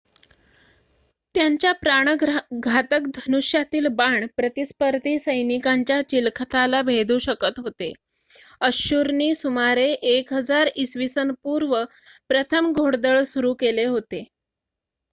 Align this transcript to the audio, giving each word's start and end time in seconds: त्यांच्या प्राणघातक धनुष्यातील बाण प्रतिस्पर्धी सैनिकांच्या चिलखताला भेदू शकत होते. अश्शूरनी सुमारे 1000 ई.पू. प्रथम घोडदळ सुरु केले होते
त्यांच्या 1.35 1.71
प्राणघातक 1.73 3.07
धनुष्यातील 3.15 3.87
बाण 3.95 4.25
प्रतिस्पर्धी 4.37 5.17
सैनिकांच्या 5.19 6.01
चिलखताला 6.09 6.81
भेदू 6.81 7.17
शकत 7.19 7.59
होते. 7.59 7.91
अश्शूरनी 8.61 9.33
सुमारे 9.35 9.87
1000 10.09 10.69
ई.पू. 10.77 11.57
प्रथम 12.29 12.71
घोडदळ 12.73 13.23
सुरु 13.25 13.53
केले 13.59 13.85
होते 13.85 14.23